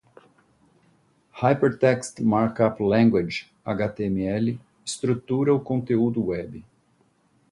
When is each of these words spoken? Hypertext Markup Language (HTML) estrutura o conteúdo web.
Hypertext 1.35 2.21
Markup 2.21 2.79
Language 2.79 3.51
(HTML) 3.67 4.59
estrutura 4.83 5.53
o 5.53 5.59
conteúdo 5.59 6.23
web. 6.29 6.63